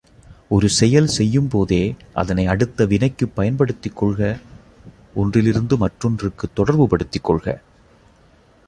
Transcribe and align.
ஒரு 0.49 0.69
செயல் 0.69 1.09
செய்யும்போதே 1.17 1.95
அதனை 2.13 2.47
அடுத்த 2.47 2.85
வினைக்குப் 2.85 3.35
பயன்படுத்திக் 3.35 3.95
கொள்க 3.95 4.39
ஒன்றிலிருந்து 5.15 5.77
மற்றொன்றிற்குத் 5.77 6.55
தொடர்புபடுத்திக் 6.55 7.23
கொள்க. 7.23 7.61